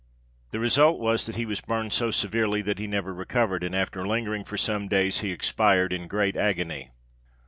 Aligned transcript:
The 0.49 0.59
result 0.59 0.97
was, 0.99 1.27
that 1.27 1.35
he 1.35 1.45
was 1.45 1.61
burned 1.61 1.93
so 1.93 2.09
severely 2.09 2.63
that 2.63 2.79
he 2.79 2.87
never 2.87 3.13
recovered, 3.13 3.61
and, 3.63 3.75
after 3.75 4.07
lingering 4.07 4.43
for 4.43 4.57
some 4.57 4.87
days, 4.87 5.19
he 5.19 5.29
expired 5.31 5.93
in 5.93 6.07
great 6.07 6.35
agony. 6.35 6.89